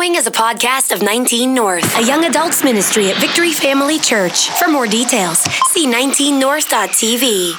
[0.00, 4.48] following is a podcast of 19 North, a young adults ministry at Victory Family Church.
[4.58, 5.40] For more details,
[5.72, 7.52] see 19north.tv.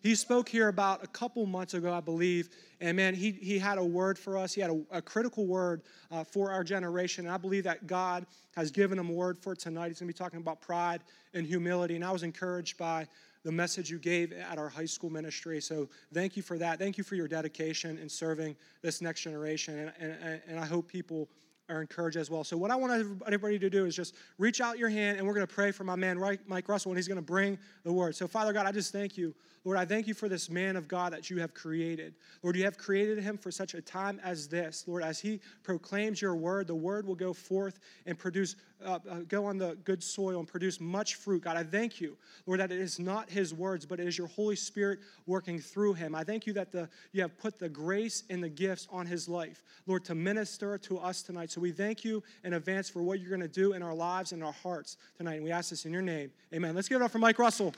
[0.00, 2.50] He spoke here about a couple months ago, I believe,
[2.80, 4.54] and man, he, he had a word for us.
[4.54, 5.82] He had a, a critical word
[6.12, 7.26] uh, for our generation.
[7.26, 9.88] And I believe that God has given him a word for tonight.
[9.88, 11.00] He's going to be talking about pride
[11.34, 11.96] and humility.
[11.96, 13.08] And I was encouraged by
[13.44, 15.60] the message you gave at our high school ministry.
[15.60, 16.78] So thank you for that.
[16.78, 19.92] Thank you for your dedication in serving this next generation.
[19.98, 21.28] And, and, and I hope people
[21.68, 22.44] are encouraged as well.
[22.44, 22.92] So, what I want
[23.26, 25.84] everybody to do is just reach out your hand and we're going to pray for
[25.84, 28.14] my man, Mike Russell, and he's going to bring the word.
[28.14, 29.34] So, Father God, I just thank you
[29.64, 32.14] Lord, I thank you for this man of God that you have created.
[32.42, 34.84] Lord, you have created him for such a time as this.
[34.88, 39.18] Lord, as he proclaims your word, the word will go forth and produce, uh, uh,
[39.28, 41.44] go on the good soil and produce much fruit.
[41.44, 44.26] God, I thank you, Lord, that it is not his words, but it is your
[44.26, 46.16] Holy Spirit working through him.
[46.16, 49.28] I thank you that the, you have put the grace and the gifts on his
[49.28, 51.52] life, Lord, to minister to us tonight.
[51.52, 54.32] So we thank you in advance for what you're going to do in our lives
[54.32, 55.34] and our hearts tonight.
[55.34, 56.32] And we ask this in your name.
[56.52, 56.74] Amen.
[56.74, 57.72] Let's give it up for Mike Russell.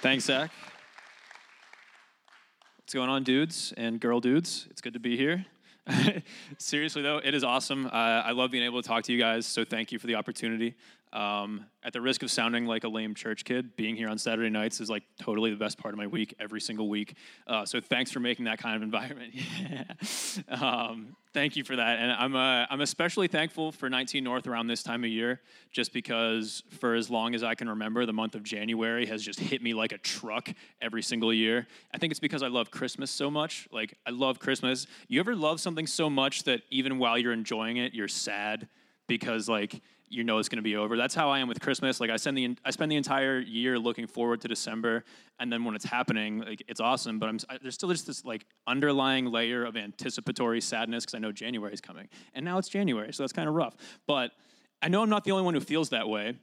[0.00, 0.52] Thanks, Zach.
[2.76, 4.68] What's going on, dudes and girl dudes?
[4.70, 5.44] It's good to be here.
[6.58, 7.86] Seriously, though, it is awesome.
[7.86, 10.14] Uh, I love being able to talk to you guys, so thank you for the
[10.14, 10.76] opportunity.
[11.12, 14.50] Um, at the risk of sounding like a lame church kid, being here on Saturday
[14.50, 17.14] nights is like totally the best part of my week every single week.
[17.46, 19.34] Uh, so thanks for making that kind of environment.
[20.48, 24.66] um, thank you for that, and I'm uh, I'm especially thankful for 19 North around
[24.66, 25.40] this time of year,
[25.72, 29.40] just because for as long as I can remember, the month of January has just
[29.40, 30.50] hit me like a truck
[30.82, 31.66] every single year.
[31.94, 33.66] I think it's because I love Christmas so much.
[33.72, 34.86] Like I love Christmas.
[35.08, 38.68] You ever love something so much that even while you're enjoying it, you're sad
[39.06, 40.96] because like you know it's going to be over.
[40.96, 42.00] That's how I am with Christmas.
[42.00, 45.04] Like I spend the I spend the entire year looking forward to December,
[45.38, 47.18] and then when it's happening, like it's awesome.
[47.18, 51.18] But I'm I, there's still just this like underlying layer of anticipatory sadness because I
[51.18, 53.76] know January is coming, and now it's January, so that's kind of rough.
[54.06, 54.32] But
[54.80, 56.36] I know I'm not the only one who feels that way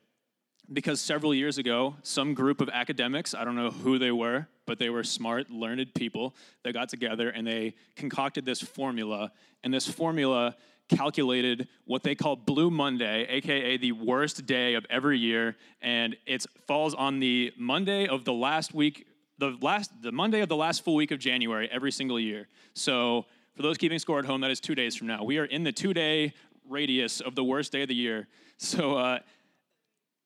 [0.72, 4.80] because several years ago, some group of academics, I don't know who they were, but
[4.80, 9.32] they were smart, learned people that got together and they concocted this formula.
[9.64, 10.56] And this formula
[10.90, 16.46] calculated what they call Blue Monday, aka the worst day of every year, and it
[16.68, 19.08] falls on the Monday of the last week,
[19.38, 22.48] the last the Monday of the last full week of January every single year.
[22.74, 23.26] So
[23.56, 25.24] for those keeping score at home, that is two days from now.
[25.24, 26.34] We are in the two-day
[26.70, 28.28] radius of the worst day of the year.
[28.58, 29.20] So uh,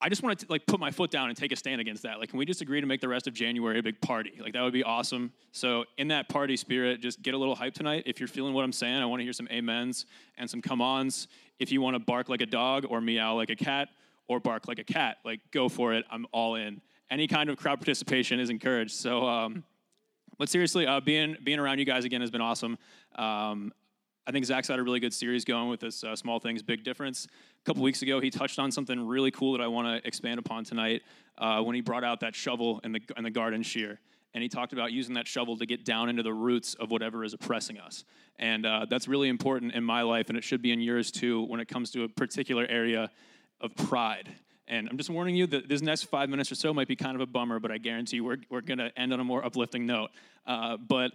[0.02, 2.18] I just want to like put my foot down and take a stand against that.
[2.18, 4.32] Like, can we just agree to make the rest of January a big party?
[4.40, 5.32] Like, that would be awesome.
[5.52, 8.04] So, in that party spirit, just get a little hype tonight.
[8.06, 10.06] If you're feeling what I'm saying, I want to hear some amens
[10.38, 11.28] and some come ons.
[11.58, 13.88] If you want to bark like a dog or meow like a cat
[14.26, 16.06] or bark like a cat, like, go for it.
[16.10, 16.80] I'm all in.
[17.10, 18.92] Any kind of crowd participation is encouraged.
[18.92, 19.64] So, um,
[20.38, 22.78] but seriously, uh, being being around you guys again has been awesome.
[23.16, 23.74] Um,
[24.30, 26.84] I think Zach's had a really good series going with this uh, Small Things, Big
[26.84, 27.26] Difference.
[27.26, 30.38] A couple weeks ago, he touched on something really cool that I want to expand
[30.38, 31.02] upon tonight
[31.36, 33.98] uh, when he brought out that shovel and the, and the garden shear.
[34.32, 37.24] And he talked about using that shovel to get down into the roots of whatever
[37.24, 38.04] is oppressing us.
[38.38, 41.42] And uh, that's really important in my life, and it should be in yours too
[41.46, 43.10] when it comes to a particular area
[43.60, 44.28] of pride.
[44.68, 47.16] And I'm just warning you that this next five minutes or so might be kind
[47.16, 49.86] of a bummer, but I guarantee we're, we're going to end on a more uplifting
[49.86, 50.10] note.
[50.46, 51.10] Uh, but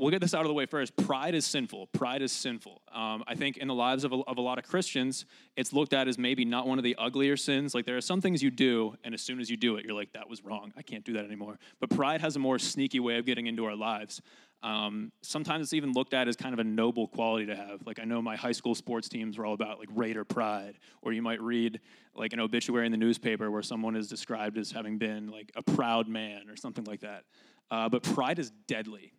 [0.00, 0.96] we'll get this out of the way first.
[0.96, 1.88] Pride is sinful.
[1.88, 2.80] Pride is sinful.
[2.92, 5.92] Um, I think in the lives of a, of a lot of Christians, it's looked
[5.92, 7.74] at as maybe not one of the uglier sins.
[7.74, 9.94] Like there are some things you do, and as soon as you do it, you're
[9.94, 10.72] like, that was wrong.
[10.76, 11.58] I can't do that anymore.
[11.80, 14.22] But pride has a more sneaky way of getting into our lives.
[14.62, 17.80] Um, sometimes it's even looked at as kind of a noble quality to have.
[17.86, 21.12] Like I know my high school sports teams were all about like Raider pride, or
[21.12, 21.80] you might read
[22.14, 25.62] like an obituary in the newspaper where someone is described as having been like a
[25.62, 27.24] proud man or something like that.
[27.70, 29.12] Uh, but pride is deadly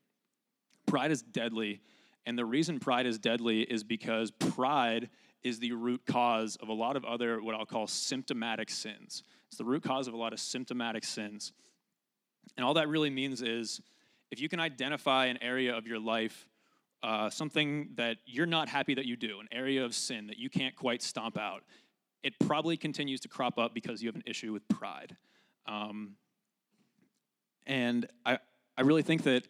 [0.91, 1.79] Pride is deadly.
[2.25, 5.09] And the reason pride is deadly is because pride
[5.41, 9.23] is the root cause of a lot of other, what I'll call symptomatic sins.
[9.47, 11.53] It's the root cause of a lot of symptomatic sins.
[12.57, 13.79] And all that really means is
[14.31, 16.45] if you can identify an area of your life,
[17.03, 20.49] uh, something that you're not happy that you do, an area of sin that you
[20.49, 21.63] can't quite stomp out,
[22.21, 25.15] it probably continues to crop up because you have an issue with pride.
[25.65, 26.17] Um,
[27.65, 28.39] and I,
[28.77, 29.47] I really think that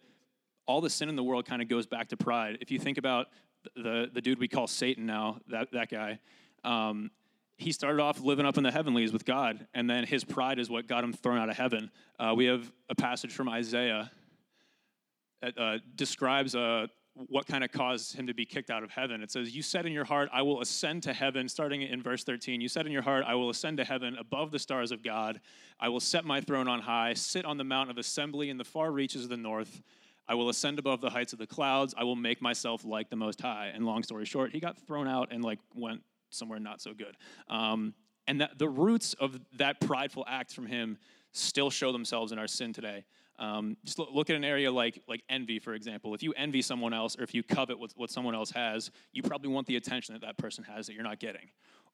[0.66, 2.58] all the sin in the world kind of goes back to pride.
[2.60, 3.28] If you think about
[3.74, 6.18] the, the dude we call Satan now, that, that guy,
[6.64, 7.10] um,
[7.56, 10.68] he started off living up in the heavenlies with God, and then his pride is
[10.68, 11.90] what got him thrown out of heaven.
[12.18, 14.10] Uh, we have a passage from Isaiah
[15.42, 19.22] that uh, describes uh, what kind of caused him to be kicked out of heaven.
[19.22, 22.24] It says, You said in your heart, I will ascend to heaven, starting in verse
[22.24, 22.60] 13.
[22.60, 25.40] You said in your heart, I will ascend to heaven above the stars of God.
[25.78, 28.64] I will set my throne on high, sit on the mount of assembly in the
[28.64, 29.82] far reaches of the north.
[30.28, 31.94] I will ascend above the heights of the clouds.
[31.96, 33.72] I will make myself like the Most High.
[33.74, 37.16] And long story short, he got thrown out and like went somewhere not so good.
[37.48, 37.94] Um,
[38.26, 40.98] and that the roots of that prideful act from him
[41.32, 43.04] still show themselves in our sin today.
[43.38, 46.14] Um, just look at an area like like envy, for example.
[46.14, 49.22] If you envy someone else, or if you covet what, what someone else has, you
[49.22, 51.48] probably want the attention that that person has that you're not getting.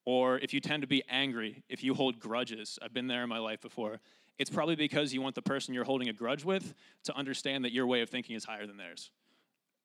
[0.05, 3.29] Or if you tend to be angry, if you hold grudges, I've been there in
[3.29, 4.01] my life before.
[4.39, 6.75] It's probably because you want the person you're holding a grudge with
[7.05, 9.11] to understand that your way of thinking is higher than theirs.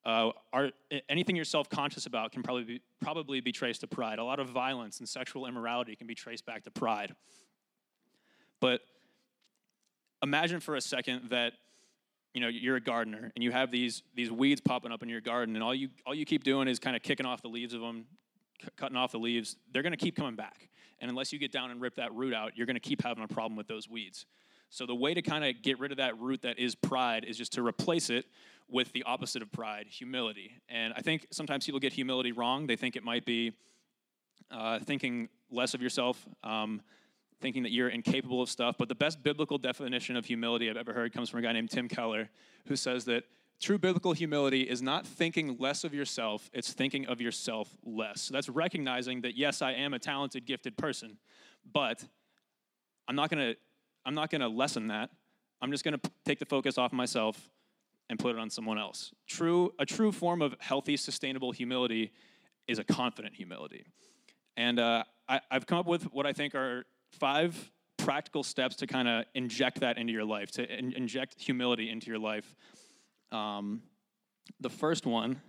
[0.05, 0.31] Uh,
[1.07, 4.19] anything you're self-conscious about can probably be, probably be traced to pride.
[4.19, 7.15] A lot of violence and sexual immorality can be traced back to pride.
[8.59, 8.81] But
[10.21, 11.53] imagine for a second that
[12.33, 15.21] you know you're a gardener and you have these these weeds popping up in your
[15.21, 17.73] garden, and all you all you keep doing is kind of kicking off the leaves
[17.73, 18.05] of them,
[18.61, 19.55] c- cutting off the leaves.
[19.71, 22.33] They're going to keep coming back, and unless you get down and rip that root
[22.33, 24.25] out, you're going to keep having a problem with those weeds.
[24.73, 27.37] So the way to kind of get rid of that root that is pride is
[27.37, 28.25] just to replace it
[28.67, 30.51] with the opposite of pride, humility.
[30.67, 32.65] And I think sometimes people get humility wrong.
[32.65, 33.51] They think it might be
[34.49, 36.81] uh, thinking less of yourself, um,
[37.39, 38.75] thinking that you're incapable of stuff.
[38.79, 41.69] But the best biblical definition of humility I've ever heard comes from a guy named
[41.69, 42.31] Tim Keller,
[42.67, 43.25] who says that
[43.61, 48.23] true biblical humility is not thinking less of yourself, it's thinking of yourself less.
[48.23, 51.19] So that's recognizing that, yes, I am a talented, gifted person,
[51.71, 52.03] but
[53.07, 53.59] I'm not going to
[54.05, 55.09] I'm not going to lessen that.
[55.61, 57.49] I'm just going to take the focus off myself
[58.09, 59.13] and put it on someone else.
[59.27, 62.11] True, a true form of healthy, sustainable humility
[62.67, 63.85] is a confident humility.
[64.57, 68.87] And uh, I, I've come up with what I think are five practical steps to
[68.87, 72.55] kind of inject that into your life, to in- inject humility into your life.
[73.31, 73.83] Um,
[74.59, 75.41] the first one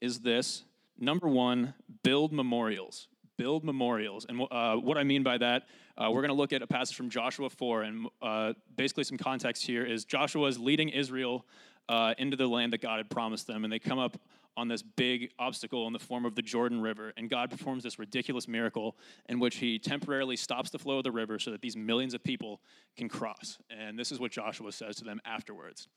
[0.00, 0.64] is this
[0.98, 4.26] number one, build memorials build memorials.
[4.28, 5.64] And uh, what I mean by that,
[5.96, 7.82] uh, we're going to look at a passage from Joshua 4.
[7.82, 11.44] And uh, basically, some context here is Joshua is leading Israel
[11.88, 13.64] uh, into the land that God had promised them.
[13.64, 14.18] And they come up
[14.56, 17.12] on this big obstacle in the form of the Jordan River.
[17.16, 18.96] And God performs this ridiculous miracle
[19.28, 22.22] in which he temporarily stops the flow of the river so that these millions of
[22.22, 22.60] people
[22.96, 23.58] can cross.
[23.70, 25.88] And this is what Joshua says to them afterwards.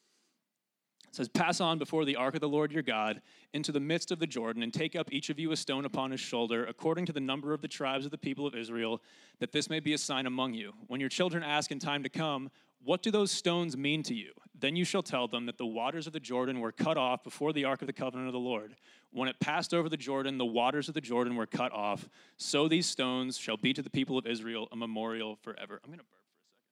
[1.18, 4.20] Says, Pass on before the ark of the Lord your God into the midst of
[4.20, 7.12] the Jordan, and take up each of you a stone upon his shoulder, according to
[7.12, 9.02] the number of the tribes of the people of Israel,
[9.40, 10.74] that this may be a sign among you.
[10.86, 12.52] When your children ask in time to come,
[12.84, 14.32] What do those stones mean to you?
[14.60, 17.52] Then you shall tell them that the waters of the Jordan were cut off before
[17.52, 18.76] the ark of the covenant of the Lord.
[19.12, 22.08] When it passed over the Jordan, the waters of the Jordan were cut off.
[22.38, 25.82] So these stones shall be to the people of Israel a memorial forever.
[25.84, 26.68] I'm going to burp for a second.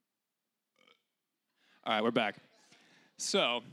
[1.85, 2.35] All right, we're back.
[3.17, 3.63] So,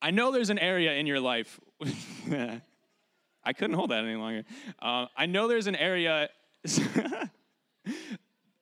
[0.00, 1.58] I know there's an area in your life.
[2.30, 4.44] I couldn't hold that any longer.
[4.80, 6.28] Uh, I know there's an area.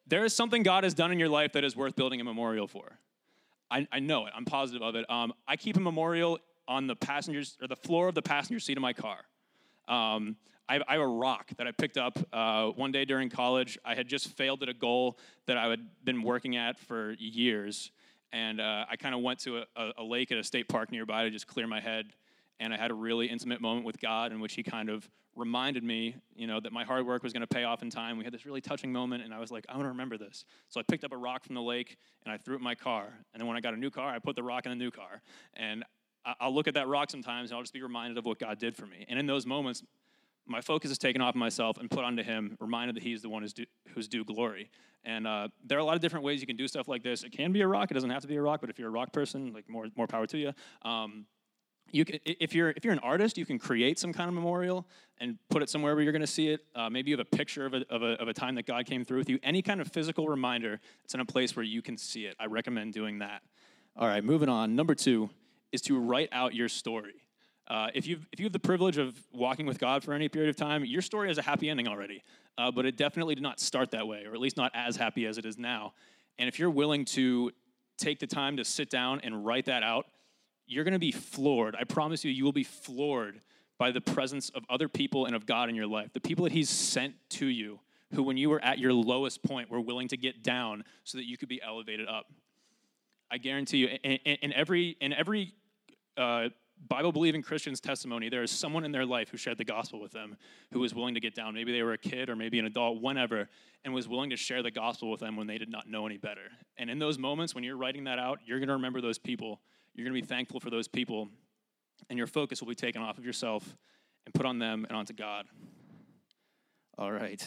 [0.06, 2.66] there is something God has done in your life that is worth building a memorial
[2.66, 2.98] for.
[3.70, 4.32] I, I know it.
[4.36, 5.08] I'm positive of it.
[5.10, 6.38] Um, I keep a memorial
[6.68, 9.18] on the passengers or the floor of the passenger seat of my car.
[9.88, 10.36] Um,
[10.68, 13.78] I, I, have, a rock that I picked up uh, one day during college.
[13.84, 17.92] I had just failed at a goal that I had been working at for years,
[18.32, 21.24] and uh, I kind of went to a, a, lake at a state park nearby
[21.24, 22.06] to just clear my head.
[22.58, 25.84] And I had a really intimate moment with God in which He kind of reminded
[25.84, 28.16] me, you know, that my hard work was going to pay off in time.
[28.16, 30.44] We had this really touching moment, and I was like, I want to remember this.
[30.68, 32.74] So I picked up a rock from the lake and I threw it in my
[32.74, 33.04] car.
[33.34, 34.90] And then when I got a new car, I put the rock in the new
[34.90, 35.20] car.
[35.54, 35.84] And
[36.40, 38.74] I'll look at that rock sometimes, and I'll just be reminded of what God did
[38.74, 39.04] for me.
[39.08, 39.82] And in those moments,
[40.46, 43.28] my focus is taken off of myself and put onto him, reminded that he's the
[43.28, 44.70] one who's due, who's due glory.
[45.04, 47.22] And uh, there are a lot of different ways you can do stuff like this.
[47.22, 48.60] It can be a rock; it doesn't have to be a rock.
[48.60, 50.52] But if you're a rock person, like more more power to you.
[50.82, 51.26] Um,
[51.92, 54.86] you can, if you're if you're an artist, you can create some kind of memorial
[55.18, 56.60] and put it somewhere where you're going to see it.
[56.74, 58.86] Uh, maybe you have a picture of a, of, a, of a time that God
[58.86, 59.38] came through with you.
[59.42, 62.36] Any kind of physical reminder it's in a place where you can see it.
[62.40, 63.42] I recommend doing that.
[63.96, 64.74] All right, moving on.
[64.74, 65.30] Number two
[65.72, 67.25] is to write out your story.
[67.68, 70.50] Uh, if, you if you have the privilege of walking with God for any period
[70.50, 72.22] of time, your story has a happy ending already.
[72.58, 75.26] Uh, but it definitely did not start that way, or at least not as happy
[75.26, 75.92] as it is now.
[76.38, 77.50] And if you're willing to
[77.98, 80.06] take the time to sit down and write that out,
[80.66, 81.76] you're going to be floored.
[81.78, 83.40] I promise you, you will be floored
[83.78, 86.12] by the presence of other people and of God in your life.
[86.12, 87.80] The people that He's sent to you,
[88.14, 91.26] who, when you were at your lowest point, were willing to get down so that
[91.26, 92.26] you could be elevated up.
[93.30, 95.52] I guarantee you, in, in every in every
[96.16, 96.48] uh,
[96.88, 100.12] Bible believing Christian's testimony, there is someone in their life who shared the gospel with
[100.12, 100.36] them,
[100.72, 101.54] who was willing to get down.
[101.54, 103.48] Maybe they were a kid or maybe an adult, whenever,
[103.84, 106.16] and was willing to share the gospel with them when they did not know any
[106.16, 106.48] better.
[106.76, 109.60] And in those moments, when you're writing that out, you're going to remember those people.
[109.94, 111.28] You're going to be thankful for those people,
[112.10, 113.76] and your focus will be taken off of yourself
[114.26, 115.46] and put on them and onto God.
[116.98, 117.46] All right.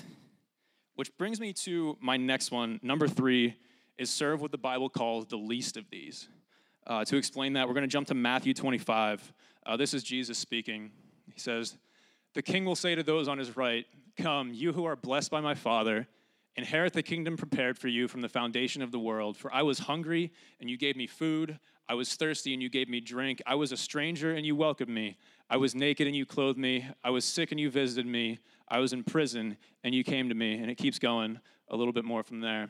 [0.95, 2.79] Which brings me to my next one.
[2.83, 3.55] Number three
[3.97, 6.27] is serve what the Bible calls the least of these.
[6.89, 9.31] Uh, to explain that, we're going to jump to Matthew 25.
[9.63, 10.89] Uh, this is Jesus speaking.
[11.31, 11.77] He says,
[12.33, 13.85] The king will say to those on his right,
[14.17, 16.07] Come, you who are blessed by my Father,
[16.55, 19.37] inherit the kingdom prepared for you from the foundation of the world.
[19.37, 21.59] For I was hungry, and you gave me food.
[21.87, 23.39] I was thirsty, and you gave me drink.
[23.45, 25.15] I was a stranger, and you welcomed me.
[25.47, 26.87] I was naked, and you clothed me.
[27.03, 28.39] I was sick, and you visited me.
[28.67, 30.55] I was in prison, and you came to me.
[30.55, 32.69] And it keeps going a little bit more from there.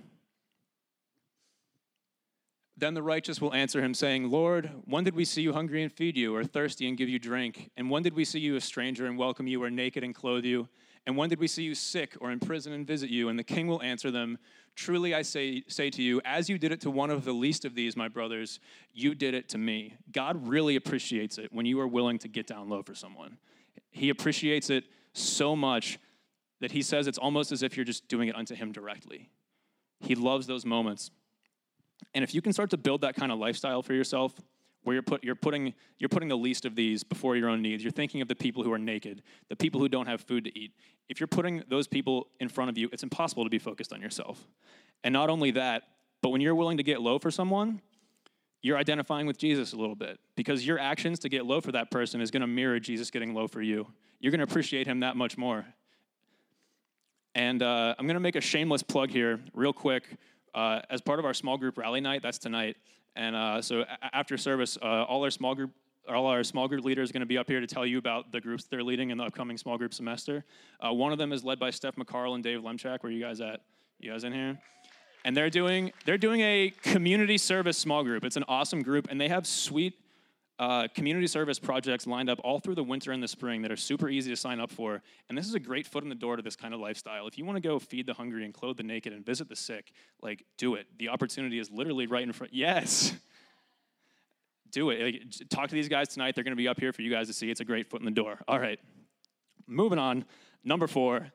[2.80, 5.92] Then the righteous will answer him, saying, Lord, when did we see you hungry and
[5.92, 7.72] feed you, or thirsty and give you drink?
[7.76, 10.46] And when did we see you a stranger and welcome you, or naked and clothe
[10.46, 10.70] you?
[11.06, 13.28] And when did we see you sick or in prison and visit you?
[13.28, 14.38] And the king will answer them,
[14.76, 17.66] Truly I say, say to you, as you did it to one of the least
[17.66, 18.62] of these, my brothers,
[18.94, 19.96] you did it to me.
[20.14, 23.40] God really appreciates it when you are willing to get down low for someone.
[23.92, 26.00] He appreciates it so much
[26.62, 29.30] that he says it's almost as if you're just doing it unto him directly.
[30.00, 31.12] He loves those moments.
[32.14, 34.34] And if you can start to build that kind of lifestyle for yourself,
[34.84, 37.84] where you're, put, you're, putting, you're putting the least of these before your own needs.
[37.84, 40.58] You're thinking of the people who are naked, the people who don't have food to
[40.58, 40.72] eat.
[41.10, 44.02] If you're putting those people in front of you, it's impossible to be focused on
[44.02, 44.48] yourself.
[45.04, 45.84] And not only that,
[46.22, 47.82] but when you're willing to get low for someone,
[48.62, 51.92] you're identifying with Jesus a little bit because your actions to get low for that
[51.92, 53.88] person is going to mirror Jesus getting low for you.
[54.20, 55.66] You're going to appreciate him that much more.
[57.36, 60.04] And uh, I'm going to make a shameless plug here, real quick.
[60.54, 62.78] Uh, as part of our small group rally night, that's tonight.
[63.16, 65.72] And uh, so a- after service, uh, all our small group
[66.08, 68.32] all our small group leaders are going to be up here to tell you about
[68.32, 70.44] the groups they're leading in the upcoming small group semester.
[70.80, 73.04] Uh, one of them is led by Steph McCarl and Dave Lemchak.
[73.04, 73.62] Where are you guys at?
[74.00, 74.60] You guys in here?
[75.24, 78.24] And they're doing they're doing a community service small group.
[78.24, 80.00] It's an awesome group, and they have sweet
[80.60, 83.78] uh, community service projects lined up all through the winter and the spring that are
[83.78, 85.02] super easy to sign up for.
[85.30, 87.28] And this is a great foot in the door to this kind of lifestyle.
[87.28, 89.56] If you want to go feed the hungry and clothe the naked and visit the
[89.56, 90.86] sick, like do it.
[90.98, 92.54] The opportunity is literally right in front.
[92.54, 93.14] Yes.
[94.72, 95.02] do it.
[95.02, 96.36] Like, talk to these guys tonight.
[96.36, 97.50] They're going to be up here for you guys to see.
[97.50, 98.40] It's a great foot in the door.
[98.46, 98.80] All right.
[99.66, 100.26] Moving on.
[100.66, 101.32] Number four,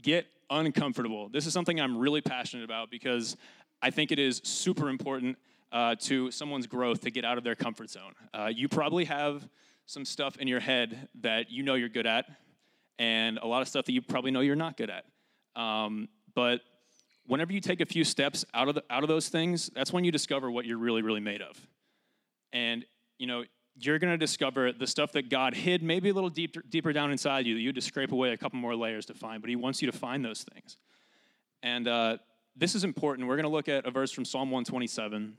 [0.00, 1.28] get uncomfortable.
[1.28, 3.36] This is something I'm really passionate about because
[3.82, 5.36] I think it is super important
[5.72, 8.14] uh, to someone's growth to get out of their comfort zone.
[8.32, 9.48] Uh, you probably have
[9.86, 12.26] some stuff in your head that you know you're good at,
[12.98, 15.04] and a lot of stuff that you probably know you're not good at.
[15.60, 16.60] Um, but
[17.26, 20.04] whenever you take a few steps out of the, out of those things, that's when
[20.04, 21.58] you discover what you're really, really made of.
[22.52, 22.84] And
[23.18, 23.44] you know,
[23.80, 27.12] you're going to discover the stuff that God hid maybe a little deeper, deeper down
[27.12, 29.50] inside you that you had to scrape away a couple more layers to find, but
[29.50, 30.76] He wants you to find those things.
[31.62, 32.18] And uh,
[32.56, 33.28] this is important.
[33.28, 35.36] We're going to look at a verse from Psalm 127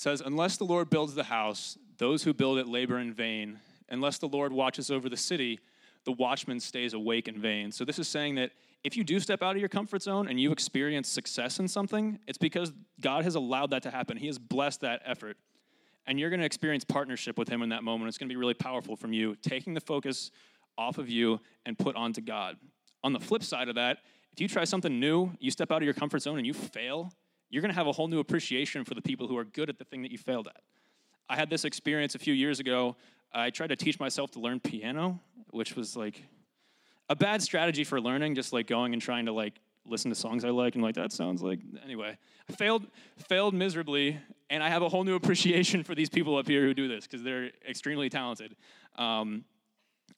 [0.00, 3.58] says, Unless the Lord builds the house, those who build it labor in vain.
[3.90, 5.60] Unless the Lord watches over the city,
[6.04, 7.70] the watchman stays awake in vain.
[7.70, 8.52] So this is saying that
[8.82, 12.18] if you do step out of your comfort zone and you experience success in something,
[12.26, 14.16] it's because God has allowed that to happen.
[14.16, 15.36] He has blessed that effort.
[16.06, 18.08] And you're going to experience partnership with Him in that moment.
[18.08, 20.30] It's going to be really powerful from you, taking the focus
[20.78, 22.56] off of you and put onto God.
[23.04, 23.98] On the flip side of that,
[24.32, 27.12] if you try something new, you step out of your comfort zone and you fail,
[27.50, 29.78] you're going to have a whole new appreciation for the people who are good at
[29.78, 30.62] the thing that you failed at.
[31.28, 32.96] I had this experience a few years ago.
[33.32, 36.22] I tried to teach myself to learn piano, which was like
[37.08, 40.44] a bad strategy for learning, just like going and trying to like listen to songs
[40.44, 42.16] I like and like that sounds like anyway.
[42.56, 42.86] Failed
[43.28, 46.74] failed miserably, and I have a whole new appreciation for these people up here who
[46.74, 48.56] do this because they're extremely talented.
[48.96, 49.44] Um,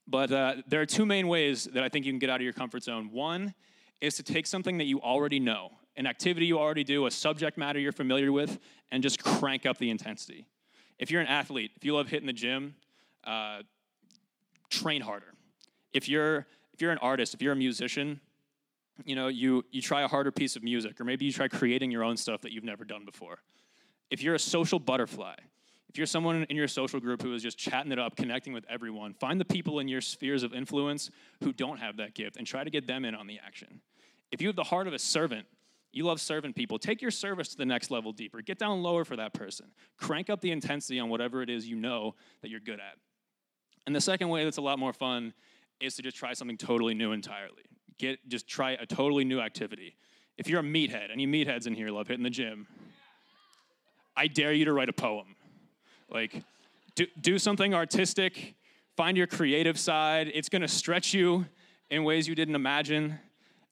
[0.06, 2.42] but uh, there are two main ways that I think you can get out of
[2.42, 3.10] your comfort zone.
[3.12, 3.54] One
[4.00, 7.58] is to take something that you already know, an activity you already do, a subject
[7.58, 8.58] matter you're familiar with,
[8.90, 10.46] and just crank up the intensity.
[10.98, 12.74] If you're an athlete, if you love hitting the gym,
[13.24, 13.62] uh,
[14.70, 15.34] train harder.
[15.92, 18.20] If you're if you're an artist, if you're a musician,
[19.04, 21.90] you know you you try a harder piece of music, or maybe you try creating
[21.90, 23.38] your own stuff that you've never done before.
[24.10, 25.34] If you're a social butterfly,
[25.88, 28.64] if you're someone in your social group who is just chatting it up, connecting with
[28.68, 31.10] everyone, find the people in your spheres of influence
[31.42, 33.80] who don't have that gift and try to get them in on the action.
[34.30, 35.46] If you have the heart of a servant,
[35.92, 36.78] you love serving people.
[36.78, 38.40] Take your service to the next level deeper.
[38.40, 39.66] Get down lower for that person.
[39.98, 42.96] Crank up the intensity on whatever it is you know that you're good at.
[43.86, 45.34] And the second way that's a lot more fun
[45.80, 47.62] is to just try something totally new entirely.
[47.98, 49.96] Get just try a totally new activity.
[50.38, 52.66] If you're a meathead, any meatheads in here love hitting the gym,
[54.16, 55.36] I dare you to write a poem.
[56.08, 56.42] Like,
[56.94, 58.54] do, do something artistic,
[58.96, 60.30] find your creative side.
[60.32, 61.46] It's gonna stretch you
[61.90, 63.18] in ways you didn't imagine.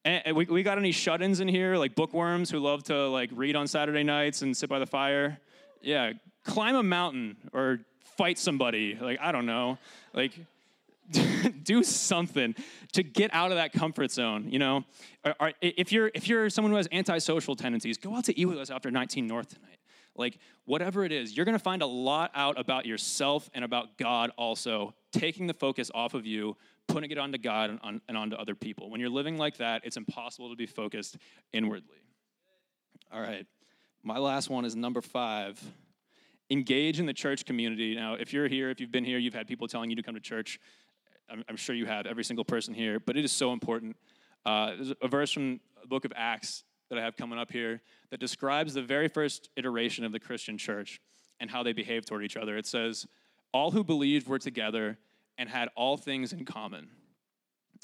[0.05, 3.55] And we, we got any shut-ins in here, like bookworms who love to like read
[3.55, 5.39] on Saturday nights and sit by the fire?
[5.83, 6.13] Yeah,
[6.45, 7.81] climb a mountain or
[8.17, 8.97] fight somebody.
[8.99, 9.79] Like I don't know,
[10.15, 10.33] like
[11.65, 12.55] do something
[12.93, 14.47] to get out of that comfort zone.
[14.51, 14.85] You know,
[15.25, 18.47] or, or if you're if you're someone who has antisocial tendencies, go out to eat
[18.47, 19.77] with us after 19 North tonight.
[20.17, 24.31] Like, whatever it is, you're gonna find a lot out about yourself and about God
[24.37, 26.57] also, taking the focus off of you,
[26.93, 28.91] putting it onto God and, on, and onto other people.
[28.91, 31.17] When you're living like that, it's impossible to be focused
[31.53, 32.03] inwardly.
[33.13, 33.47] All right,
[34.03, 35.61] my last one is number five
[36.51, 37.95] engage in the church community.
[37.95, 40.15] Now, if you're here, if you've been here, you've had people telling you to come
[40.15, 40.59] to church.
[41.31, 43.97] I'm, I'm sure you have, every single person here, but it is so important.
[44.45, 47.83] Uh, there's a verse from the book of Acts that I have coming up here
[48.11, 51.01] that describes the very first iteration of the Christian church
[51.39, 52.57] and how they behave toward each other.
[52.59, 53.07] It says,
[53.55, 54.99] All who believed were together
[55.39, 56.89] and had all things in common.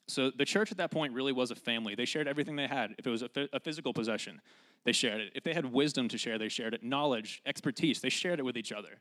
[0.08, 1.94] So the church at that point really was a family.
[1.94, 2.94] They shared everything they had.
[2.98, 4.40] If it was a, a physical possession,
[4.84, 5.32] they shared it.
[5.34, 6.82] If they had wisdom to share, they shared it.
[6.82, 9.00] Knowledge, expertise, they shared it with each other.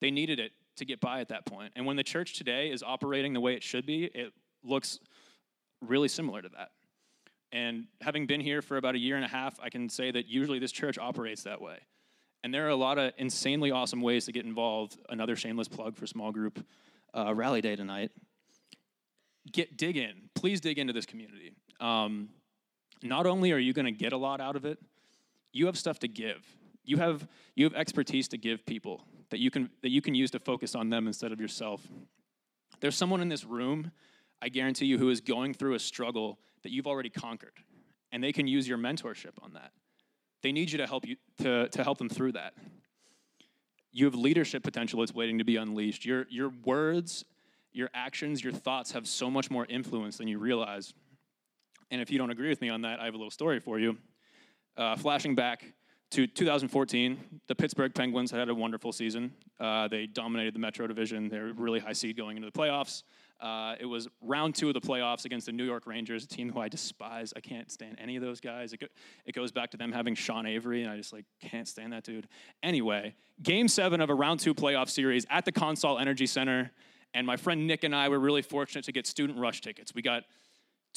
[0.00, 1.72] They needed it to get by at that point.
[1.76, 4.32] And when the church today is operating the way it should be, it
[4.64, 4.98] looks
[5.82, 6.70] really similar to that.
[7.52, 10.26] And having been here for about a year and a half, I can say that
[10.26, 11.78] usually this church operates that way.
[12.42, 14.98] And there are a lot of insanely awesome ways to get involved.
[15.08, 16.64] Another shameless plug for small group
[17.16, 18.12] uh, rally day tonight.
[19.50, 20.28] Get dig in.
[20.34, 21.52] Please dig into this community.
[21.80, 22.28] Um,
[23.02, 24.78] not only are you going to get a lot out of it,
[25.52, 26.44] you have stuff to give.
[26.84, 30.30] You have, you have expertise to give people that you, can, that you can use
[30.32, 31.86] to focus on them instead of yourself.
[32.80, 33.90] There's someone in this room,
[34.40, 37.58] I guarantee you, who is going through a struggle that you've already conquered,
[38.12, 39.72] and they can use your mentorship on that.
[40.42, 42.54] They need you to help you to, to help them through that.
[43.96, 46.04] You have leadership potential that's waiting to be unleashed.
[46.04, 47.24] Your, your words,
[47.72, 50.92] your actions, your thoughts have so much more influence than you realize.
[51.90, 53.78] And if you don't agree with me on that, I have a little story for
[53.78, 53.96] you.
[54.76, 55.72] Uh, flashing back
[56.10, 59.32] to 2014, the Pittsburgh Penguins had a wonderful season.
[59.58, 61.30] Uh, they dominated the Metro Division.
[61.30, 63.02] They're really high seed going into the playoffs.
[63.40, 66.50] Uh, it was round two of the playoffs against the New York Rangers, a team
[66.50, 67.34] who I despise.
[67.36, 68.72] I can't stand any of those guys.
[68.72, 68.86] It, go,
[69.26, 72.04] it goes back to them having Sean Avery, and I just like can't stand that
[72.04, 72.28] dude.
[72.62, 76.70] Anyway, game seven of a round two playoff series at the Consol Energy Center,
[77.12, 79.94] and my friend Nick and I were really fortunate to get student rush tickets.
[79.94, 80.24] We got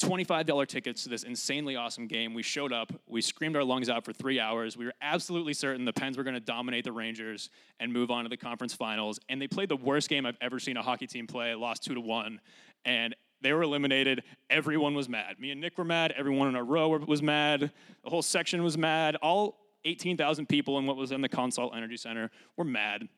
[0.00, 2.34] $25 tickets to this insanely awesome game.
[2.34, 4.76] We showed up, we screamed our lungs out for three hours.
[4.76, 8.24] We were absolutely certain the Pens were going to dominate the Rangers and move on
[8.24, 9.20] to the conference finals.
[9.28, 11.94] And they played the worst game I've ever seen a hockey team play, lost two
[11.94, 12.40] to one.
[12.84, 14.22] And they were eliminated.
[14.48, 15.38] Everyone was mad.
[15.38, 16.12] Me and Nick were mad.
[16.16, 17.70] Everyone in our row was mad.
[18.04, 19.16] The whole section was mad.
[19.16, 23.08] All 18,000 people in what was in the Consol Energy Center were mad.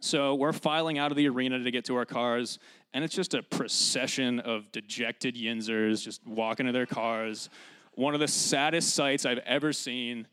[0.00, 2.58] So we're filing out of the arena to get to our cars,
[2.92, 7.48] and it's just a procession of dejected Yinzers just walking to their cars.
[7.94, 10.26] One of the saddest sights I've ever seen.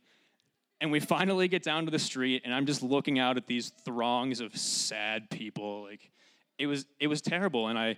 [0.82, 3.72] And we finally get down to the street, and I'm just looking out at these
[3.86, 5.84] throngs of sad people.
[5.84, 6.10] Like,
[6.58, 7.68] it was, it was terrible.
[7.68, 7.98] And I,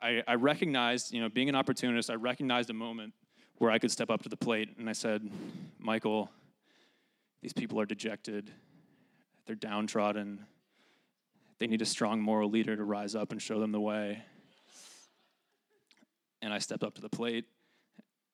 [0.00, 3.12] I, I recognized, you know, being an opportunist, I recognized a moment
[3.58, 5.30] where I could step up to the plate, and I said,
[5.78, 6.30] Michael,
[7.42, 8.50] these people are dejected,
[9.46, 10.46] they're downtrodden
[11.58, 14.22] they need a strong moral leader to rise up and show them the way.
[16.42, 17.46] And I stepped up to the plate.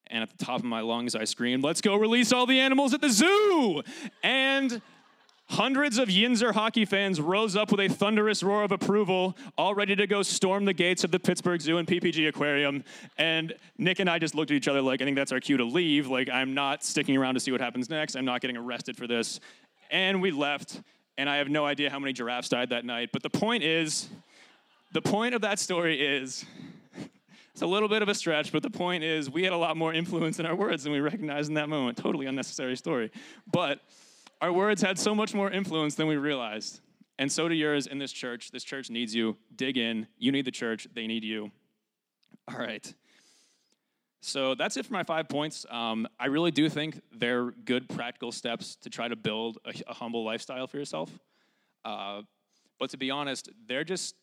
[0.09, 2.94] And at the top of my lungs, I screamed, Let's go release all the animals
[2.94, 3.83] at the zoo!
[4.22, 4.83] And
[5.50, 9.96] Hundreds of Yinzer hockey fans rose up with a thunderous roar of approval, all ready
[9.96, 12.85] to go storm the gates of the Pittsburgh Zoo and PPG Aquarium.
[13.18, 15.56] And Nick and I just looked at each other like, I think that's our cue
[15.56, 16.06] to leave.
[16.06, 18.14] Like, I'm not sticking around to see what happens next.
[18.14, 19.40] I'm not getting arrested for this.
[19.90, 20.83] And we left
[21.20, 23.11] and I have no idea how many giraffes died that night.
[23.12, 24.09] But the point is,
[24.92, 26.46] the point of that story is,
[27.52, 29.76] it's a little bit of a stretch, but the point is, we had a lot
[29.76, 31.98] more influence in our words than we recognized in that moment.
[31.98, 33.11] Totally unnecessary story.
[33.52, 33.80] But
[34.40, 36.80] our words had so much more influence than we realized.
[37.18, 38.50] And so do yours in this church.
[38.50, 39.37] This church needs you.
[39.54, 40.06] Dig in.
[40.16, 41.50] You need the church, they need you.
[42.48, 42.94] All right.
[44.20, 45.64] So that's it for my five points.
[45.70, 49.94] Um, I really do think they're good practical steps to try to build a, a
[49.94, 51.11] humble lifestyle for yourself.
[51.85, 52.22] Uh,
[52.78, 54.14] but to be honest, they're just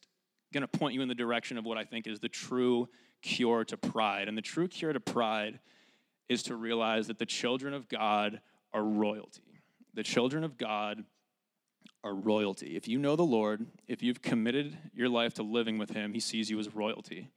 [0.53, 2.87] going to point you in the direction of what I think is the true
[3.21, 4.27] cure to pride.
[4.27, 5.59] And the true cure to pride
[6.29, 8.41] is to realize that the children of God
[8.73, 9.61] are royalty.
[9.93, 11.03] The children of God
[12.03, 12.75] are royalty.
[12.75, 16.19] If you know the Lord, if you've committed your life to living with Him, He
[16.19, 17.29] sees you as royalty.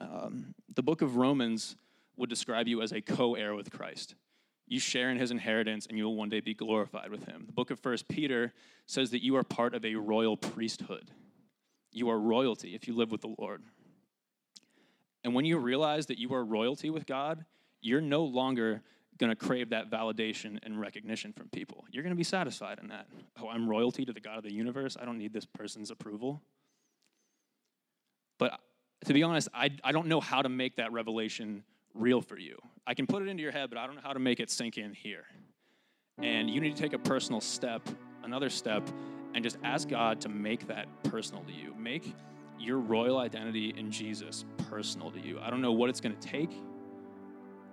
[0.00, 1.76] Um, the book of Romans
[2.16, 4.14] would describe you as a co heir with Christ.
[4.66, 7.44] You share in his inheritance and you will one day be glorified with him.
[7.46, 8.52] The book of First Peter
[8.86, 11.10] says that you are part of a royal priesthood.
[11.92, 13.62] You are royalty if you live with the Lord.
[15.22, 17.44] And when you realize that you are royalty with God,
[17.80, 18.82] you're no longer
[19.18, 21.84] going to crave that validation and recognition from people.
[21.90, 23.06] You're going to be satisfied in that.
[23.40, 24.96] Oh, I'm royalty to the God of the universe.
[25.00, 26.42] I don't need this person's approval.
[28.38, 28.58] But
[29.06, 31.64] to be honest, I, I don't know how to make that revelation
[31.96, 32.58] real for you.
[32.86, 34.50] I can put it into your head, but I don't know how to make it
[34.50, 35.24] sink in here.
[36.22, 37.86] And you need to take a personal step
[38.26, 38.82] another step
[39.34, 41.74] and just ask God to make that personal to you.
[41.78, 42.14] Make
[42.58, 45.38] your royal identity in Jesus personal to you.
[45.40, 46.50] I don't know what it's going to take,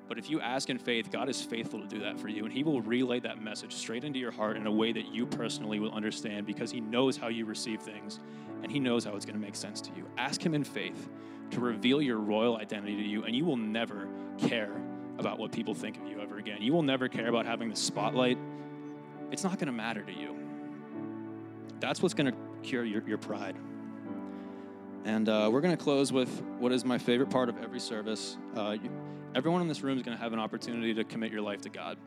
[0.08, 2.54] but if you ask in faith, God is faithful to do that for you, and
[2.54, 5.80] He will relay that message straight into your heart in a way that you personally
[5.80, 8.20] will understand because He knows how you receive things
[8.62, 10.06] and He knows how it's going to make sense to you.
[10.18, 11.10] Ask Him in faith
[11.54, 14.72] to reveal your royal identity to you, and you will never care
[15.18, 16.58] about what people think of you ever again.
[16.62, 18.38] You will never care about having the spotlight.
[19.32, 20.36] It's not going to matter to you.
[21.80, 23.56] That's what's going to cure your, your pride.
[25.06, 28.38] And uh, we're going to close with what is my favorite part of every service.
[28.56, 28.90] Uh, you,
[29.36, 31.70] everyone in this room is going to have an opportunity to commit your life to
[31.70, 31.98] God.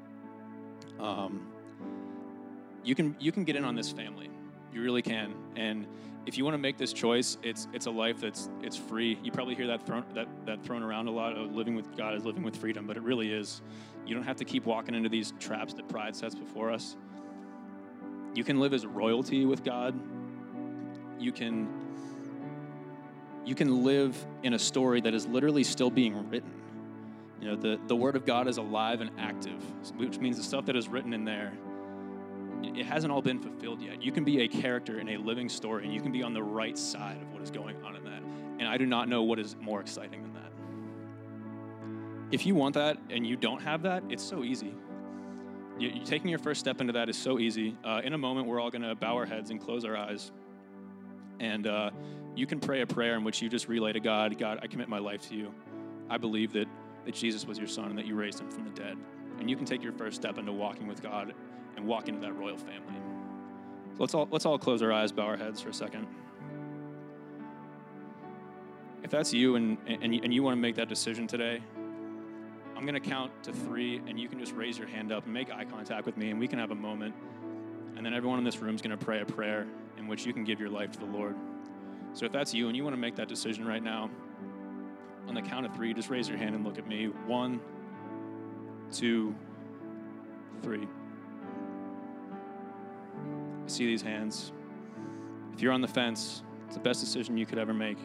[0.98, 1.46] Um,
[2.82, 4.30] you can you can get in on this family.
[4.72, 5.35] You really can.
[5.56, 5.87] And
[6.27, 9.19] if you want to make this choice, it's it's a life that's it's free.
[9.23, 11.37] You probably hear that thrown that that thrown around a lot.
[11.37, 13.62] Of living with God is living with freedom, but it really is.
[14.05, 16.97] You don't have to keep walking into these traps that pride sets before us.
[18.35, 19.99] You can live as royalty with God.
[21.19, 21.69] You can
[23.45, 26.51] you can live in a story that is literally still being written.
[27.41, 29.62] You know, the, the Word of God is alive and active,
[29.97, 31.53] which means the stuff that is written in there,
[32.62, 34.03] it hasn't all been fulfilled yet.
[34.03, 36.42] You can be a character in a living story, and you can be on the
[36.42, 38.23] right side of what is going on in that.
[38.59, 40.53] And I do not know what is more exciting than that.
[42.33, 44.75] If you want that and you don't have that, it's so easy.
[45.79, 47.77] You, you taking your first step into that is so easy.
[47.85, 50.33] Uh, in a moment, we're all going to bow our heads and close our eyes.
[51.38, 51.90] And uh,
[52.35, 54.88] you can pray a prayer in which you just relay to God God, I commit
[54.88, 55.53] my life to you.
[56.09, 56.66] I believe that
[57.07, 58.99] that Jesus was your son and that you raised him from the dead.
[59.38, 61.35] And you can take your first step into walking with God
[61.77, 63.01] and walk into that royal family.
[63.94, 66.07] So let's all let's all close our eyes, bow our heads for a second.
[69.03, 71.62] If that's you and, and, and you want to make that decision today,
[72.77, 75.33] I'm going to count to three, and you can just raise your hand up and
[75.33, 77.14] make eye contact with me, and we can have a moment.
[77.96, 80.33] And then everyone in this room is going to pray a prayer in which you
[80.33, 81.37] can give your life to the Lord.
[82.12, 84.11] So if that's you and you want to make that decision right now,
[85.29, 87.07] on the count of three, just raise your hand and look at me.
[87.27, 87.61] One,
[88.92, 89.35] two,
[90.62, 90.87] three.
[93.64, 94.53] I see these hands.
[95.55, 97.99] If you're on the fence, it's the best decision you could ever make.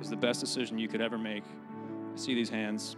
[0.00, 1.44] It's the best decision you could ever make.
[1.44, 2.96] I see these hands.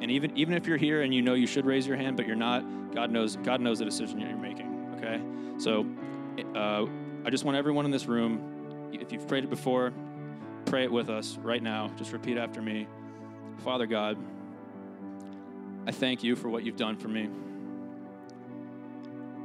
[0.00, 2.26] And even even if you're here and you know you should raise your hand, but
[2.26, 4.94] you're not, God knows God knows the decision you're making.
[4.96, 5.20] Okay,
[5.58, 5.86] so
[6.54, 6.86] uh,
[7.24, 8.56] I just want everyone in this room
[8.92, 9.92] if you've prayed it before,
[10.64, 11.90] pray it with us right now.
[11.96, 12.86] Just repeat after me
[13.58, 14.16] Father God,
[15.86, 17.28] I thank you for what you've done for me.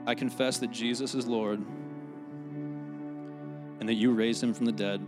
[0.06, 1.60] I confess that Jesus is Lord
[3.80, 5.06] and that you raised him from the dead.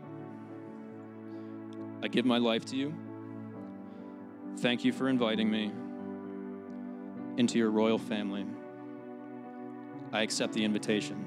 [2.02, 2.94] I give my life to you.
[4.58, 5.72] Thank you for inviting me
[7.38, 8.46] into your royal family.
[10.12, 11.26] I accept the invitation.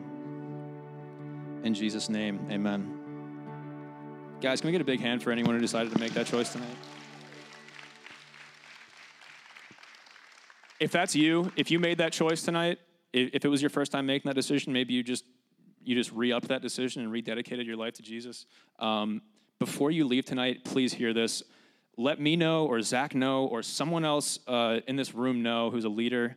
[1.64, 2.92] In Jesus' name, amen.
[4.40, 6.52] Guys, can we get a big hand for anyone who decided to make that choice
[6.52, 6.76] tonight?
[10.78, 12.78] If that's you, if you made that choice tonight,
[13.12, 15.24] if it was your first time making that decision, maybe you just
[15.82, 18.44] you just re-upped that decision and rededicated your life to Jesus.
[18.80, 19.22] Um,
[19.60, 21.44] before you leave tonight, please hear this.
[21.96, 25.84] Let me know, or Zach know, or someone else uh, in this room know who's
[25.84, 26.36] a leader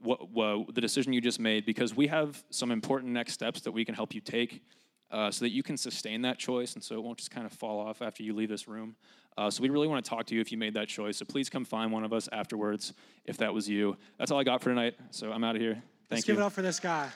[0.00, 3.72] what, what, the decision you just made, because we have some important next steps that
[3.72, 4.62] we can help you take
[5.10, 7.52] uh, so that you can sustain that choice and so it won't just kind of
[7.52, 8.96] fall off after you leave this room.
[9.36, 11.16] Uh, so we really want to talk to you if you made that choice.
[11.16, 12.92] So please come find one of us afterwards
[13.24, 13.96] if that was you.
[14.18, 14.94] That's all I got for tonight.
[15.10, 15.74] So I'm out of here.
[15.74, 16.34] Thank Let's you.
[16.34, 17.08] give it up for this guy.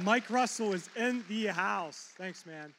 [0.00, 2.10] Mike Russell is in the house.
[2.16, 2.72] Thanks, man.